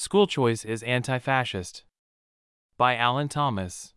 School 0.00 0.28
Choice 0.28 0.64
is 0.64 0.84
Anti 0.84 1.18
Fascist. 1.18 1.82
By 2.76 2.94
Alan 2.94 3.28
Thomas. 3.28 3.94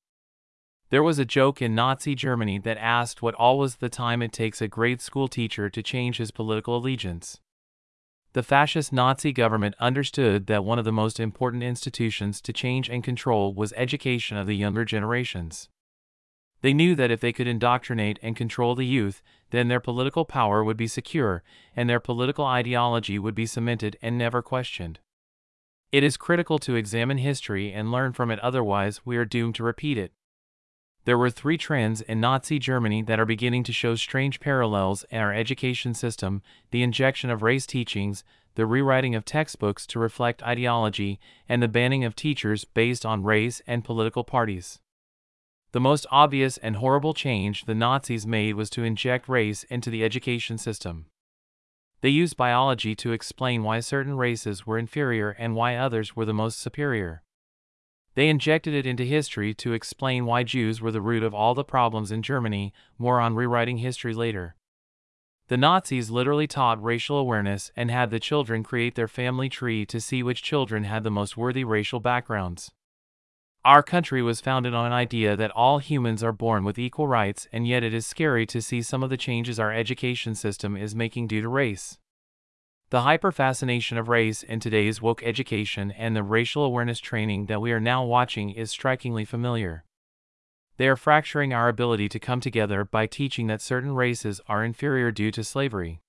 There 0.90 1.04
was 1.04 1.20
a 1.20 1.26
joke 1.26 1.62
in 1.62 1.76
Nazi 1.76 2.16
Germany 2.16 2.58
that 2.58 2.80
asked 2.80 3.22
what 3.22 3.36
all 3.36 3.60
was 3.60 3.76
the 3.76 3.88
time 3.88 4.24
it 4.24 4.34
takes 4.34 4.64
a 4.64 4.68
grade 4.68 5.00
school 5.00 5.28
teacher 5.28 5.70
to 5.70 5.84
change 5.84 6.18
his 6.18 6.32
political 6.32 6.76
allegiance. 6.76 7.40
The 8.34 8.42
fascist 8.42 8.92
Nazi 8.92 9.32
government 9.32 9.76
understood 9.80 10.48
that 10.48 10.66
one 10.66 10.80
of 10.80 10.86
the 10.86 10.92
most 10.92 11.20
important 11.20 11.62
institutions 11.62 12.42
to 12.42 12.52
change 12.52 12.90
and 12.90 13.04
control 13.04 13.54
was 13.54 13.72
education 13.78 14.38
of 14.38 14.48
the 14.48 14.58
younger 14.58 14.86
generations. 14.86 15.70
They 16.64 16.74
knew 16.74 16.96
that 16.96 17.12
if 17.12 17.20
they 17.20 17.32
could 17.32 17.48
indoctrinate 17.48 18.18
and 18.24 18.36
control 18.36 18.74
the 18.74 18.88
youth, 18.88 19.22
then 19.52 19.68
their 19.68 19.80
political 19.80 20.26
power 20.26 20.64
would 20.64 20.78
be 20.78 20.88
secure, 20.88 21.44
and 21.76 21.88
their 21.88 22.00
political 22.00 22.46
ideology 22.46 23.20
would 23.20 23.36
be 23.36 23.46
cemented 23.46 23.98
and 24.02 24.18
never 24.18 24.42
questioned. 24.42 25.00
It 25.92 26.04
is 26.04 26.16
critical 26.16 26.58
to 26.60 26.76
examine 26.76 27.18
history 27.18 27.74
and 27.74 27.92
learn 27.92 28.14
from 28.14 28.32
it, 28.32 28.40
otherwise, 28.40 29.06
we 29.06 29.18
are 29.18 29.26
doomed 29.26 29.56
to 29.56 29.64
repeat 29.64 29.98
it. 29.98 30.14
There 31.04 31.18
were 31.18 31.30
three 31.30 31.58
trends 31.58 32.00
in 32.02 32.22
Nazi 32.22 32.60
Germany 32.60 33.02
that 33.02 33.20
are 33.20 33.26
beginning 33.26 33.64
to 33.64 33.74
show 33.74 33.96
strange 33.96 34.40
parallels 34.40 35.04
in 35.10 35.18
our 35.20 35.34
education 35.34 35.94
system 35.94 36.42
the 36.70 36.84
injection 36.84 37.30
of 37.30 37.42
race 37.42 37.66
teachings, 37.66 38.24
the 38.56 38.66
rewriting 38.66 39.16
of 39.16 39.26
textbooks 39.26 39.86
to 39.88 40.00
reflect 40.00 40.44
ideology, 40.44 41.20
and 41.50 41.62
the 41.62 41.68
banning 41.68 42.06
of 42.06 42.16
teachers 42.16 42.64
based 42.64 43.06
on 43.06 43.24
race 43.24 43.62
and 43.68 43.84
political 43.84 44.24
parties. 44.24 44.80
The 45.74 45.80
most 45.80 46.06
obvious 46.12 46.58
and 46.58 46.78
horrible 46.78 47.14
change 47.14 47.66
the 47.66 47.76
Nazis 47.76 48.28
made 48.28 48.56
was 48.56 48.70
to 48.72 48.84
inject 48.84 49.28
race 49.28 49.64
into 49.66 49.90
the 49.90 50.04
education 50.04 50.58
system. 50.58 51.08
They 52.02 52.10
used 52.10 52.36
biology 52.36 52.96
to 52.96 53.12
explain 53.12 53.64
why 53.64 53.80
certain 53.80 54.18
races 54.18 54.66
were 54.66 54.80
inferior 54.80 55.32
and 55.32 55.56
why 55.56 55.76
others 55.76 56.16
were 56.16 56.26
the 56.26 56.34
most 56.34 56.60
superior. 56.60 57.22
They 58.16 58.28
injected 58.28 58.74
it 58.74 58.86
into 58.86 59.04
history 59.04 59.54
to 59.56 59.74
explain 59.74 60.26
why 60.26 60.44
Jews 60.44 60.82
were 60.82 60.92
the 60.92 61.00
root 61.00 61.24
of 61.24 61.34
all 61.34 61.54
the 61.54 61.64
problems 61.64 62.12
in 62.12 62.24
Germany, 62.24 62.74
more 62.98 63.22
on 63.22 63.36
rewriting 63.36 63.78
history 63.78 64.14
later. 64.14 64.56
The 65.48 65.58
Nazis 65.58 66.10
literally 66.10 66.48
taught 66.48 66.84
racial 66.84 67.18
awareness 67.18 67.72
and 67.76 67.92
had 67.92 68.10
the 68.10 68.20
children 68.20 68.64
create 68.64 68.96
their 68.96 69.08
family 69.08 69.48
tree 69.48 69.86
to 69.86 70.02
see 70.02 70.24
which 70.24 70.44
children 70.44 70.86
had 70.86 71.04
the 71.04 71.12
most 71.12 71.38
worthy 71.38 71.64
racial 71.64 72.00
backgrounds. 72.00 72.72
Our 73.64 73.84
country 73.84 74.24
was 74.24 74.42
founded 74.42 74.74
on 74.74 74.88
an 74.88 74.92
idea 74.92 75.36
that 75.36 75.52
all 75.52 75.78
humans 75.78 76.24
are 76.24 76.32
born 76.32 76.64
with 76.64 76.80
equal 76.80 77.08
rights, 77.08 77.48
and 77.54 77.68
yet 77.68 77.84
it 77.84 77.94
is 77.94 78.08
scary 78.08 78.48
to 78.48 78.60
see 78.60 78.82
some 78.82 79.04
of 79.04 79.12
the 79.12 79.18
changes 79.18 79.60
our 79.60 79.72
education 79.72 80.34
system 80.34 80.76
is 80.76 80.96
making 80.96 81.28
due 81.28 81.44
to 81.44 81.48
race. 81.48 82.00
The 82.90 83.02
hyper 83.02 83.32
fascination 83.32 84.00
of 84.00 84.10
race 84.10 84.42
in 84.42 84.60
today's 84.60 85.00
woke 85.00 85.22
education 85.24 85.92
and 85.92 86.16
the 86.16 86.24
racial 86.24 86.64
awareness 86.64 87.00
training 87.00 87.46
that 87.46 87.62
we 87.62 87.72
are 87.72 87.80
now 87.80 88.04
watching 88.04 88.50
is 88.50 88.72
strikingly 88.72 89.26
familiar. 89.26 89.84
They 90.78 90.88
are 90.88 90.96
fracturing 90.96 91.54
our 91.54 91.70
ability 91.70 92.10
to 92.10 92.20
come 92.20 92.42
together 92.42 92.84
by 92.84 93.06
teaching 93.06 93.46
that 93.48 93.62
certain 93.62 93.94
races 93.94 94.42
are 94.48 94.66
inferior 94.66 95.12
due 95.12 95.30
to 95.32 95.44
slavery. 95.44 96.02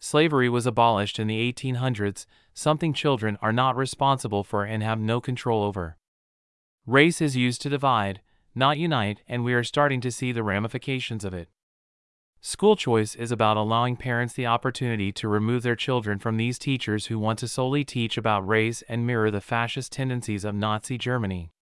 Slavery 0.00 0.48
was 0.48 0.66
abolished 0.66 1.18
in 1.18 1.26
the 1.26 1.52
1800s, 1.52 2.24
something 2.54 2.94
children 2.94 3.36
are 3.42 3.52
not 3.52 3.76
responsible 3.76 4.42
for 4.42 4.64
and 4.64 4.82
have 4.82 4.98
no 4.98 5.20
control 5.20 5.62
over. 5.62 5.98
Race 6.86 7.20
is 7.20 7.36
used 7.36 7.62
to 7.62 7.68
divide, 7.68 8.20
not 8.56 8.76
unite, 8.76 9.22
and 9.28 9.44
we 9.44 9.54
are 9.54 9.62
starting 9.62 10.00
to 10.00 10.10
see 10.10 10.32
the 10.32 10.42
ramifications 10.42 11.24
of 11.24 11.32
it. 11.32 11.48
School 12.40 12.74
choice 12.74 13.14
is 13.14 13.30
about 13.30 13.56
allowing 13.56 13.94
parents 13.94 14.34
the 14.34 14.46
opportunity 14.46 15.12
to 15.12 15.28
remove 15.28 15.62
their 15.62 15.76
children 15.76 16.18
from 16.18 16.36
these 16.36 16.58
teachers 16.58 17.06
who 17.06 17.20
want 17.20 17.38
to 17.38 17.46
solely 17.46 17.84
teach 17.84 18.18
about 18.18 18.46
race 18.48 18.82
and 18.88 19.06
mirror 19.06 19.30
the 19.30 19.40
fascist 19.40 19.92
tendencies 19.92 20.44
of 20.44 20.56
Nazi 20.56 20.98
Germany. 20.98 21.52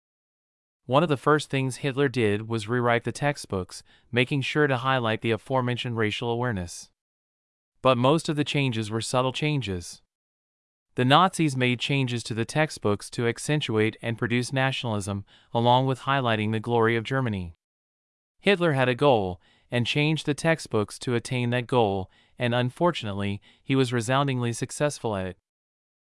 One 0.86 1.02
of 1.02 1.10
the 1.10 1.18
first 1.18 1.50
things 1.50 1.76
Hitler 1.76 2.08
did 2.08 2.48
was 2.48 2.66
rewrite 2.66 3.04
the 3.04 3.12
textbooks, 3.12 3.82
making 4.10 4.40
sure 4.40 4.66
to 4.66 4.78
highlight 4.78 5.20
the 5.20 5.32
aforementioned 5.32 5.98
racial 5.98 6.30
awareness. 6.30 6.88
But 7.82 7.98
most 7.98 8.30
of 8.30 8.36
the 8.36 8.44
changes 8.44 8.90
were 8.90 9.02
subtle 9.02 9.34
changes. 9.34 10.00
The 10.96 11.04
Nazis 11.04 11.56
made 11.56 11.78
changes 11.78 12.22
to 12.24 12.34
the 12.34 12.44
textbooks 12.44 13.08
to 13.10 13.28
accentuate 13.28 13.96
and 14.02 14.18
produce 14.18 14.52
nationalism, 14.52 15.24
along 15.54 15.86
with 15.86 16.00
highlighting 16.00 16.52
the 16.52 16.60
glory 16.60 16.96
of 16.96 17.04
Germany. 17.04 17.54
Hitler 18.40 18.72
had 18.72 18.88
a 18.88 18.94
goal, 18.94 19.40
and 19.70 19.86
changed 19.86 20.26
the 20.26 20.34
textbooks 20.34 20.98
to 20.98 21.14
attain 21.14 21.50
that 21.50 21.66
goal, 21.66 22.10
and 22.38 22.54
unfortunately, 22.54 23.40
he 23.62 23.76
was 23.76 23.92
resoundingly 23.92 24.52
successful 24.52 25.14
at 25.14 25.26
it. 25.26 25.36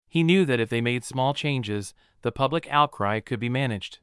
He 0.09 0.23
knew 0.23 0.45
that 0.45 0.59
if 0.59 0.69
they 0.69 0.81
made 0.81 1.03
small 1.03 1.33
changes, 1.33 1.93
the 2.21 2.31
public 2.31 2.67
outcry 2.71 3.19
could 3.19 3.39
be 3.39 3.49
managed. 3.49 3.99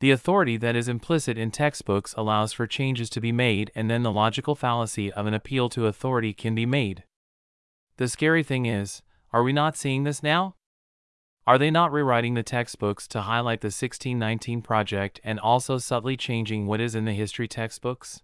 The 0.00 0.10
authority 0.10 0.56
that 0.56 0.76
is 0.76 0.88
implicit 0.88 1.38
in 1.38 1.50
textbooks 1.50 2.14
allows 2.16 2.52
for 2.52 2.66
changes 2.66 3.10
to 3.10 3.20
be 3.20 3.32
made, 3.32 3.70
and 3.74 3.90
then 3.90 4.02
the 4.02 4.12
logical 4.12 4.54
fallacy 4.54 5.12
of 5.12 5.26
an 5.26 5.34
appeal 5.34 5.68
to 5.70 5.86
authority 5.86 6.32
can 6.32 6.54
be 6.54 6.66
made. 6.66 7.04
The 7.98 8.08
scary 8.08 8.42
thing 8.42 8.66
is, 8.66 9.02
are 9.32 9.42
we 9.42 9.52
not 9.52 9.76
seeing 9.76 10.04
this 10.04 10.22
now? 10.22 10.56
Are 11.46 11.58
they 11.58 11.70
not 11.70 11.92
rewriting 11.92 12.34
the 12.34 12.42
textbooks 12.42 13.08
to 13.08 13.22
highlight 13.22 13.60
the 13.60 13.66
1619 13.66 14.62
project 14.62 15.20
and 15.24 15.40
also 15.40 15.78
subtly 15.78 16.16
changing 16.16 16.66
what 16.66 16.80
is 16.80 16.94
in 16.94 17.04
the 17.04 17.12
history 17.12 17.48
textbooks? 17.48 18.22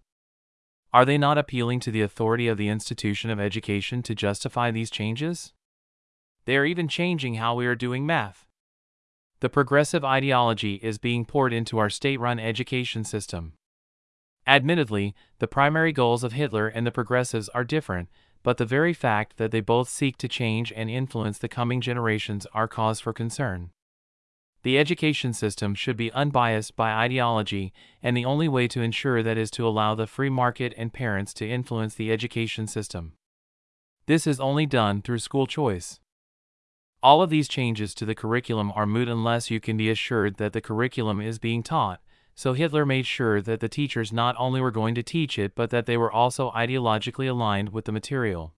Are 0.93 1.05
they 1.05 1.17
not 1.17 1.37
appealing 1.37 1.79
to 1.81 1.91
the 1.91 2.01
authority 2.01 2.47
of 2.47 2.57
the 2.57 2.69
institution 2.69 3.29
of 3.29 3.39
education 3.39 4.01
to 4.03 4.15
justify 4.15 4.71
these 4.71 4.89
changes? 4.89 5.53
They 6.45 6.55
are 6.55 6.65
even 6.65 6.87
changing 6.87 7.35
how 7.35 7.55
we 7.55 7.67
are 7.67 7.75
doing 7.75 8.05
math. 8.05 8.45
The 9.39 9.49
progressive 9.49 10.03
ideology 10.03 10.75
is 10.75 10.97
being 10.97 11.25
poured 11.25 11.53
into 11.53 11.77
our 11.77 11.89
state 11.89 12.19
run 12.19 12.39
education 12.39 13.03
system. 13.03 13.53
Admittedly, 14.47 15.13
the 15.39 15.47
primary 15.47 15.91
goals 15.91 16.23
of 16.23 16.31
Hitler 16.31 16.67
and 16.67 16.87
the 16.87 16.91
progressives 16.91 17.49
are 17.49 17.65
different, 17.65 18.09
but 18.47 18.55
the 18.55 18.65
very 18.65 18.93
fact 18.93 19.35
that 19.35 19.51
they 19.51 19.59
both 19.59 19.89
seek 19.89 20.15
to 20.15 20.25
change 20.25 20.71
and 20.73 20.89
influence 20.89 21.37
the 21.37 21.49
coming 21.49 21.81
generations 21.81 22.47
are 22.53 22.65
cause 22.65 22.97
for 22.97 23.11
concern. 23.11 23.71
The 24.63 24.79
education 24.79 25.33
system 25.33 25.75
should 25.75 25.97
be 25.97 26.13
unbiased 26.13 26.73
by 26.77 26.93
ideology, 26.93 27.73
and 28.01 28.15
the 28.15 28.23
only 28.23 28.47
way 28.47 28.69
to 28.69 28.79
ensure 28.79 29.21
that 29.21 29.37
is 29.37 29.51
to 29.51 29.67
allow 29.67 29.95
the 29.95 30.07
free 30.07 30.29
market 30.29 30.73
and 30.77 30.93
parents 30.93 31.33
to 31.33 31.49
influence 31.49 31.95
the 31.95 32.09
education 32.09 32.67
system. 32.67 33.15
This 34.05 34.25
is 34.25 34.39
only 34.39 34.65
done 34.65 35.01
through 35.01 35.19
school 35.19 35.45
choice. 35.45 35.99
All 37.03 37.21
of 37.21 37.29
these 37.29 37.49
changes 37.49 37.93
to 37.95 38.05
the 38.05 38.15
curriculum 38.15 38.71
are 38.73 38.85
moot 38.85 39.09
unless 39.09 39.51
you 39.51 39.59
can 39.59 39.75
be 39.75 39.89
assured 39.89 40.37
that 40.37 40.53
the 40.53 40.61
curriculum 40.61 41.19
is 41.19 41.37
being 41.37 41.63
taught, 41.63 41.99
so 42.37 42.53
Hitler 42.53 42.85
made 42.85 43.07
sure 43.07 43.41
that 43.41 43.61
the 43.61 43.67
teachers 43.67 44.13
not 44.13 44.35
only 44.37 44.61
were 44.61 44.69
going 44.69 44.93
to 44.93 45.01
teach 45.01 45.39
it 45.39 45.55
but 45.55 45.71
that 45.71 45.87
they 45.87 45.97
were 45.97 46.11
also 46.11 46.51
ideologically 46.51 47.27
aligned 47.27 47.69
with 47.69 47.85
the 47.85 47.91
material. 47.91 48.53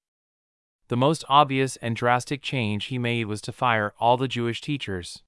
The 0.90 0.97
most 0.97 1.23
obvious 1.29 1.78
and 1.78 1.95
drastic 1.95 2.41
change 2.41 2.85
he 2.85 2.97
made 2.97 3.28
was 3.28 3.39
to 3.41 3.53
fire 3.53 3.94
all 3.97 4.18
the 4.18 4.28
Jewish 4.28 4.59
teachers. 4.59 5.23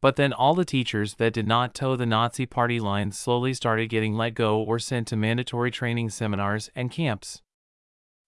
But 0.00 0.14
then 0.14 0.32
all 0.32 0.54
the 0.54 0.64
teachers 0.64 1.14
that 1.14 1.32
did 1.32 1.48
not 1.48 1.74
toe 1.74 1.96
the 1.96 2.06
Nazi 2.06 2.46
party 2.46 2.78
line 2.78 3.10
slowly 3.10 3.52
started 3.52 3.88
getting 3.88 4.14
let 4.14 4.34
go 4.34 4.60
or 4.60 4.78
sent 4.78 5.08
to 5.08 5.16
mandatory 5.16 5.72
training 5.72 6.10
seminars 6.10 6.70
and 6.76 6.92
camps. 6.92 7.42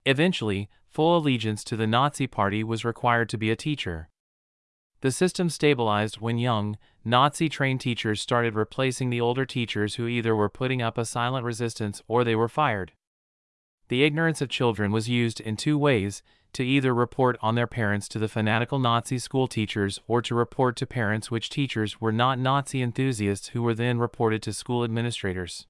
Eventually, 0.04 0.69
full 0.88 1.16
allegiance 1.16 1.62
to 1.65 1.77
the 1.77 1.87
Nazi 1.87 2.27
party 2.27 2.65
was 2.65 2.84
required 2.84 3.28
to 3.28 3.38
be 3.38 3.53
a 3.53 3.56
teacher. 3.56 4.09
The 5.00 5.12
system 5.12 5.48
stabilized 5.48 6.20
when 6.20 6.38
young, 6.38 6.76
Nazi 7.04 7.48
trained 7.48 7.81
teachers 7.81 8.20
started 8.20 8.54
replacing 8.54 9.10
the 9.10 9.20
older 9.20 9.47
teachers 9.47 9.94
who 9.94 10.09
either 10.09 10.34
were 10.34 10.48
putting 10.48 10.82
up 10.82 10.98
a 10.98 11.04
silent 11.04 11.44
resistance 11.44 12.03
or 12.09 12.25
they 12.25 12.34
were 12.34 12.48
fired. 12.48 12.92
The 13.88 14.03
ignorance 14.03 14.42
of 14.42 14.48
children 14.48 14.91
was 14.91 15.09
used 15.09 15.41
in 15.41 15.56
two 15.56 15.78
ways 15.78 16.22
to 16.53 16.64
either 16.64 16.92
report 16.92 17.38
on 17.41 17.54
their 17.54 17.66
parents 17.66 18.09
to 18.09 18.19
the 18.19 18.28
fanatical 18.28 18.78
Nazi 18.78 19.19
school 19.19 19.47
teachers 19.47 20.00
or 20.09 20.20
to 20.22 20.34
report 20.34 20.76
to 20.76 20.86
parents 20.86 21.30
which 21.30 21.48
teachers 21.48 22.00
were 22.00 22.12
not 22.12 22.39
Nazi 22.39 22.83
enthusiasts 22.83 23.48
who 23.48 23.62
were 23.62 23.74
then 23.74 23.98
reported 23.98 24.42
to 24.42 24.53
school 24.53 24.83
administrators. 24.83 25.66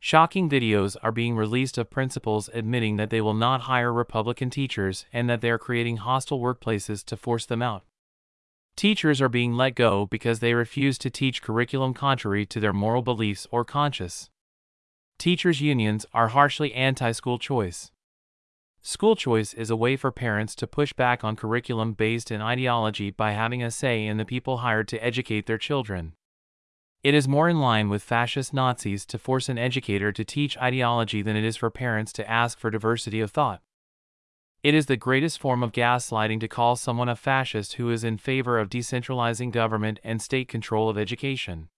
Shocking 0.00 0.50
videos 0.50 0.96
are 1.00 1.12
being 1.12 1.36
released 1.36 1.78
of 1.78 1.90
principals 1.90 2.50
admitting 2.52 2.96
that 2.96 3.10
they 3.10 3.20
will 3.20 3.34
not 3.34 3.62
hire 3.62 3.92
Republican 3.92 4.50
teachers 4.50 5.06
and 5.12 5.30
that 5.30 5.42
they 5.42 5.50
are 5.50 5.58
creating 5.58 5.98
hostile 5.98 6.40
workplaces 6.40 7.04
to 7.04 7.16
force 7.16 7.46
them 7.46 7.62
out. 7.62 7.84
Teachers 8.76 9.20
are 9.20 9.28
being 9.28 9.54
let 9.54 9.74
go 9.74 10.06
because 10.06 10.40
they 10.40 10.54
refuse 10.54 10.98
to 10.98 11.10
teach 11.10 11.42
curriculum 11.42 11.94
contrary 11.94 12.46
to 12.46 12.58
their 12.58 12.72
moral 12.72 13.02
beliefs 13.02 13.46
or 13.50 13.64
conscience. 13.64 14.30
Teachers' 15.18 15.60
unions 15.60 16.06
are 16.12 16.28
harshly 16.28 16.72
anti 16.74 17.12
school 17.12 17.38
choice. 17.38 17.90
School 18.80 19.14
choice 19.14 19.54
is 19.54 19.70
a 19.70 19.76
way 19.76 19.96
for 19.96 20.10
parents 20.10 20.56
to 20.56 20.66
push 20.66 20.92
back 20.92 21.22
on 21.22 21.36
curriculum 21.36 21.92
based 21.92 22.32
in 22.32 22.40
ideology 22.40 23.12
by 23.12 23.30
having 23.30 23.62
a 23.62 23.70
say 23.70 24.04
in 24.04 24.16
the 24.16 24.24
people 24.24 24.58
hired 24.58 24.88
to 24.88 25.04
educate 25.04 25.46
their 25.46 25.58
children. 25.58 26.14
It 27.04 27.14
is 27.14 27.28
more 27.28 27.48
in 27.48 27.60
line 27.60 27.88
with 27.88 28.02
fascist 28.02 28.52
Nazis 28.52 29.06
to 29.06 29.18
force 29.18 29.48
an 29.48 29.58
educator 29.58 30.10
to 30.10 30.24
teach 30.24 30.58
ideology 30.58 31.22
than 31.22 31.36
it 31.36 31.44
is 31.44 31.56
for 31.56 31.70
parents 31.70 32.12
to 32.14 32.28
ask 32.28 32.58
for 32.58 32.70
diversity 32.70 33.20
of 33.20 33.30
thought. 33.30 33.60
It 34.62 34.74
is 34.74 34.86
the 34.86 34.96
greatest 34.96 35.40
form 35.40 35.64
of 35.64 35.72
gaslighting 35.72 36.38
to 36.38 36.46
call 36.46 36.76
someone 36.76 37.08
a 37.08 37.16
fascist 37.16 37.74
who 37.74 37.90
is 37.90 38.04
in 38.04 38.16
favor 38.16 38.60
of 38.60 38.70
decentralizing 38.70 39.50
government 39.50 39.98
and 40.04 40.22
state 40.22 40.46
control 40.46 40.88
of 40.88 40.96
education. 40.96 41.68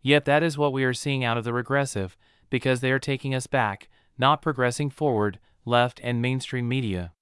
Yet 0.00 0.24
that 0.24 0.42
is 0.42 0.56
what 0.56 0.72
we 0.72 0.84
are 0.84 0.94
seeing 0.94 1.22
out 1.22 1.36
of 1.36 1.44
the 1.44 1.52
regressive, 1.52 2.16
because 2.48 2.80
they 2.80 2.92
are 2.92 2.98
taking 2.98 3.34
us 3.34 3.46
back, 3.46 3.90
not 4.16 4.40
progressing 4.40 4.88
forward, 4.88 5.38
left 5.66 6.00
and 6.02 6.22
mainstream 6.22 6.66
media. 6.66 7.12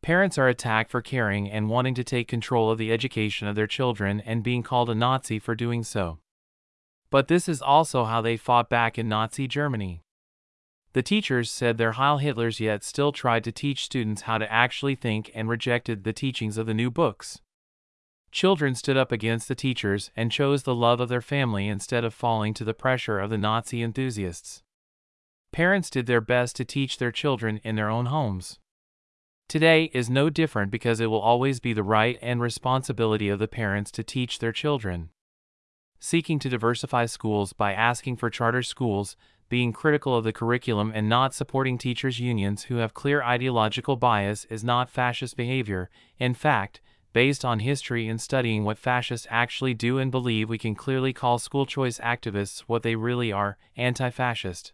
Parents 0.00 0.38
are 0.38 0.48
attacked 0.48 0.90
for 0.90 1.02
caring 1.02 1.50
and 1.50 1.68
wanting 1.68 1.94
to 1.94 2.04
take 2.04 2.28
control 2.28 2.70
of 2.70 2.78
the 2.78 2.90
education 2.90 3.46
of 3.46 3.56
their 3.56 3.66
children 3.66 4.20
and 4.20 4.42
being 4.42 4.62
called 4.62 4.88
a 4.88 4.94
Nazi 4.94 5.38
for 5.38 5.54
doing 5.54 5.82
so. 5.82 6.18
But 7.10 7.28
this 7.28 7.46
is 7.46 7.60
also 7.60 8.04
how 8.04 8.22
they 8.22 8.38
fought 8.38 8.70
back 8.70 8.96
in 8.96 9.08
Nazi 9.08 9.46
Germany. 9.46 10.02
The 10.94 11.02
teachers 11.02 11.50
said 11.50 11.76
their 11.76 11.92
Heil 11.92 12.18
Hitlers 12.18 12.60
yet 12.60 12.82
still 12.82 13.12
tried 13.12 13.44
to 13.44 13.52
teach 13.52 13.84
students 13.84 14.22
how 14.22 14.38
to 14.38 14.50
actually 14.50 14.94
think 14.94 15.30
and 15.34 15.48
rejected 15.48 16.04
the 16.04 16.12
teachings 16.12 16.56
of 16.56 16.66
the 16.66 16.74
new 16.74 16.90
books. 16.90 17.40
Children 18.30 18.74
stood 18.74 18.96
up 18.96 19.12
against 19.12 19.48
the 19.48 19.54
teachers 19.54 20.10
and 20.16 20.32
chose 20.32 20.62
the 20.62 20.74
love 20.74 21.00
of 21.00 21.08
their 21.08 21.20
family 21.20 21.68
instead 21.68 22.04
of 22.04 22.14
falling 22.14 22.54
to 22.54 22.64
the 22.64 22.74
pressure 22.74 23.18
of 23.18 23.30
the 23.30 23.38
Nazi 23.38 23.82
enthusiasts. 23.82 24.62
Parents 25.52 25.88
did 25.88 26.06
their 26.06 26.20
best 26.20 26.56
to 26.56 26.64
teach 26.64 26.98
their 26.98 27.12
children 27.12 27.58
in 27.64 27.76
their 27.76 27.88
own 27.88 28.06
homes. 28.06 28.58
Today 29.48 29.90
is 29.94 30.10
no 30.10 30.28
different 30.28 30.70
because 30.70 31.00
it 31.00 31.06
will 31.06 31.20
always 31.20 31.58
be 31.58 31.72
the 31.72 31.82
right 31.82 32.18
and 32.20 32.40
responsibility 32.40 33.30
of 33.30 33.38
the 33.38 33.48
parents 33.48 33.90
to 33.92 34.02
teach 34.02 34.40
their 34.40 34.52
children. 34.52 35.08
Seeking 36.00 36.38
to 36.38 36.48
diversify 36.48 37.06
schools 37.06 37.52
by 37.52 37.72
asking 37.72 38.16
for 38.16 38.30
charter 38.30 38.62
schools, 38.62 39.16
being 39.48 39.72
critical 39.72 40.14
of 40.14 40.24
the 40.24 40.32
curriculum 40.32 40.92
and 40.94 41.08
not 41.08 41.34
supporting 41.34 41.78
teachers' 41.78 42.20
unions 42.20 42.64
who 42.64 42.76
have 42.76 42.94
clear 42.94 43.22
ideological 43.22 43.96
bias 43.96 44.44
is 44.46 44.62
not 44.62 44.90
fascist 44.90 45.36
behavior. 45.36 45.90
In 46.18 46.34
fact, 46.34 46.80
based 47.12 47.44
on 47.44 47.60
history 47.60 48.06
and 48.06 48.20
studying 48.20 48.64
what 48.64 48.78
fascists 48.78 49.26
actually 49.30 49.74
do 49.74 49.98
and 49.98 50.10
believe, 50.10 50.48
we 50.48 50.58
can 50.58 50.74
clearly 50.74 51.12
call 51.12 51.38
school 51.38 51.66
choice 51.66 51.98
activists 51.98 52.60
what 52.60 52.82
they 52.82 52.94
really 52.94 53.32
are 53.32 53.56
anti 53.76 54.10
fascist. 54.10 54.72